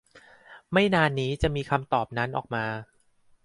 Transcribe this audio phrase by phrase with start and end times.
[0.73, 2.65] ไม่นานนี้จะมีคำตอบนั้นออกมา